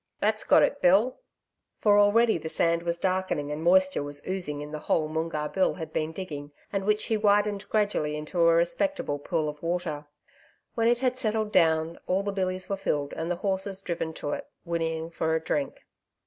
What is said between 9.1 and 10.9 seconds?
pool of water. When